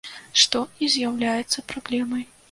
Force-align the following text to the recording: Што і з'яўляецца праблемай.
Што 0.43 0.61
і 0.85 0.87
з'яўляецца 0.93 1.65
праблемай. 1.73 2.23